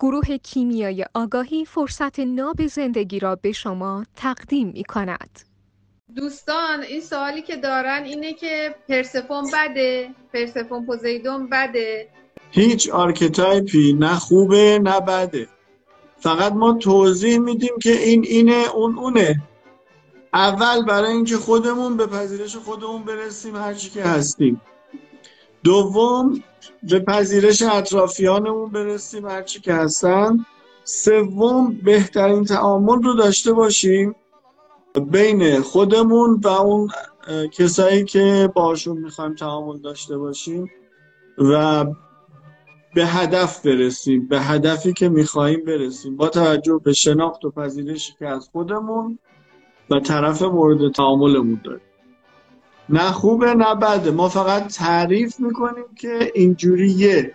گروه 0.00 0.36
کیمیای 0.36 1.04
آگاهی 1.14 1.64
فرصت 1.64 2.20
ناب 2.20 2.66
زندگی 2.66 3.18
را 3.18 3.36
به 3.36 3.52
شما 3.52 4.04
تقدیم 4.16 4.68
می 4.68 4.84
کند. 4.84 5.40
دوستان 6.16 6.82
این 6.82 7.00
سوالی 7.00 7.42
که 7.42 7.56
دارن 7.56 8.02
اینه 8.04 8.32
که 8.32 8.74
پرسفون 8.88 9.44
بده 9.54 10.10
پرسفون 10.32 10.86
پوزیدون 10.86 11.48
بده. 11.48 12.08
هیچ 12.50 12.90
archetype 12.90 13.82
ی 13.82 13.92
نه 13.92 14.14
خوبه 14.14 14.78
نه 14.82 15.00
بده. 15.00 15.48
فقط 16.20 16.52
ما 16.52 16.72
توضیح 16.72 17.38
میدیم 17.38 17.78
که 17.82 17.92
این 17.92 18.24
اینه 18.24 18.64
اون 18.74 18.98
اونه. 18.98 19.42
اول 20.34 20.84
برای 20.84 21.12
اینکه 21.12 21.36
خودمون 21.36 21.96
به 21.96 22.06
پذیرش 22.06 22.56
خودمون 22.56 23.04
برسیم 23.04 23.56
هرچی 23.56 23.90
که 23.90 24.02
هستیم. 24.02 24.60
دوم 25.68 26.42
به 26.82 27.00
پذیرش 27.00 27.62
اطرافیانمون 27.62 28.70
برسیم 28.70 29.26
هرچی 29.26 29.60
که 29.60 29.74
هستن. 29.74 30.44
سوم 30.84 31.80
بهترین 31.84 32.44
تعامل 32.44 33.02
رو 33.02 33.14
داشته 33.14 33.52
باشیم 33.52 34.14
بین 35.10 35.60
خودمون 35.60 36.40
و 36.44 36.48
اون 36.48 36.90
کسایی 37.52 38.04
که 38.04 38.50
باشون 38.54 38.98
می‌خوایم 38.98 39.34
تعامل 39.34 39.78
داشته 39.78 40.18
باشیم 40.18 40.70
و 41.38 41.84
به 42.94 43.06
هدف 43.06 43.66
برسیم 43.66 44.28
به 44.28 44.40
هدفی 44.40 44.92
که 44.92 45.08
می‌خواهیم 45.08 45.64
برسیم. 45.64 46.16
با 46.16 46.28
توجه 46.28 46.80
به 46.84 46.92
شناخت 46.92 47.44
و 47.44 47.50
پذیرشی 47.50 48.12
که 48.18 48.26
از 48.26 48.48
خودمون 48.52 49.18
و 49.90 50.00
طرف 50.00 50.42
مورد 50.42 50.92
تعاملمون 50.92 51.60
داریم. 51.64 51.87
نه 52.90 53.12
خوبه 53.12 53.54
نه 53.54 53.74
بده. 53.74 54.10
ما 54.10 54.28
فقط 54.28 54.66
تعریف 54.66 55.40
می‌کنیم 55.40 55.84
که 55.96 56.32
اینجوریه. 56.34 57.34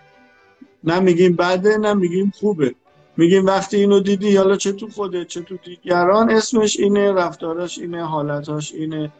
نه 0.84 1.00
میگیم 1.00 1.36
بده 1.36 1.76
نه 1.76 1.94
میگیم 1.94 2.32
خوبه. 2.40 2.74
میگیم 3.16 3.46
وقتی 3.46 3.76
اینو 3.76 4.00
دیدی 4.00 4.36
حالا 4.36 4.56
چه 4.56 4.72
تو 4.72 4.88
خوده 4.88 5.24
چه 5.24 5.40
تو 5.40 5.56
دیگران؟ 5.56 6.30
اسمش 6.30 6.80
اینه 6.80 7.12
رفتاراش 7.12 7.78
اینه 7.78 8.04
حالتاش 8.04 8.72
اینه. 8.72 9.12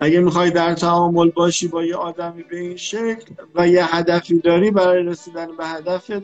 اگه 0.00 0.20
می‌خوای 0.20 0.50
در 0.50 0.74
تعامل 0.74 1.30
باشی 1.30 1.68
با 1.68 1.84
یه 1.84 1.96
آدمی 1.96 2.42
به 2.42 2.58
این 2.60 2.76
شکل 2.76 3.34
و 3.54 3.68
یه 3.68 3.96
هدفی 3.96 4.38
داری 4.38 4.70
برای 4.70 5.02
رسیدن 5.02 5.56
به 5.56 5.66
هدفت 5.66 6.22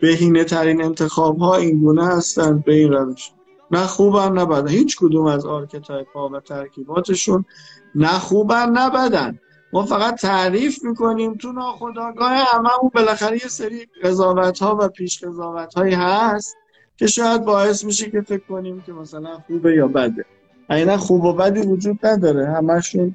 بهینه 0.00 0.44
ترین 0.44 0.82
انتخاب 0.82 1.38
ها 1.38 1.56
این 1.56 1.80
گونه 1.80 2.06
هستن. 2.06 2.58
به 2.66 2.74
این 2.74 2.92
روش. 2.92 3.30
نه 3.70 3.86
خوبن 3.86 4.32
نه 4.32 4.46
بدن 4.46 4.68
هیچ 4.68 4.96
کدوم 4.96 5.26
از 5.26 5.46
archetype 5.46 6.08
ها 6.14 6.28
و 6.28 6.40
ترکیباتشون 6.40 7.44
نه 7.94 8.08
خوبن 8.08 8.70
نه 8.70 8.90
بدن. 8.90 9.38
ما 9.72 9.82
فقط 9.82 10.20
تعریف 10.20 10.84
می‌کنیم 10.84 11.34
تو 11.34 11.52
ناخداگاه 11.52 12.32
هممون. 12.32 12.90
بالاخره 12.94 13.32
یه 13.32 13.48
سری 13.48 13.86
قضاوت 14.02 14.58
ها 14.62 14.76
و 14.80 14.88
پیش 14.88 15.24
قضاوت 15.24 15.74
هایی 15.74 15.94
هست 15.94 16.56
که 16.96 17.06
شاید 17.06 17.44
باعث 17.44 17.84
میشه 17.84 18.10
که 18.10 18.20
فکر 18.20 18.46
کنیم 18.48 18.82
که 18.86 18.92
مثلا 18.92 19.38
خوبه 19.46 19.74
یا 19.74 19.88
بده. 19.88 20.24
اینا 20.70 20.96
خوب 20.96 21.24
و 21.24 21.32
بدی 21.32 21.60
وجود 21.60 22.06
نداره. 22.06 22.46
همشون 22.46 23.14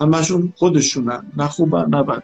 همشون 0.00 0.52
خودشونن. 0.56 1.32
نه 1.36 1.48
خوبن 1.48 1.88
نه 1.88 2.02
بد 2.02 2.22